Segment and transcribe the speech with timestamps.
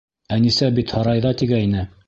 [0.37, 1.89] Әнисә бит һарайҙа тигәйне.